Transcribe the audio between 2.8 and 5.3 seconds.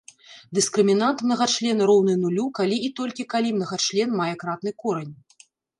і толькі калі мнагачлен мае кратны корань.